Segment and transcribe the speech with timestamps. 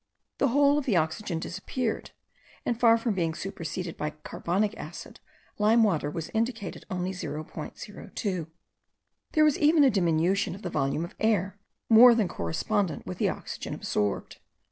[0.39, 2.09] The whole of the oxygen disappeared;
[2.65, 5.19] and, far from being superseded by carbonic acid,
[5.59, 8.47] lime water indicated only 0.02.
[9.33, 13.29] There was even a diminution of the volume of air, more than correspondent with the
[13.29, 14.37] oxygen absorbed.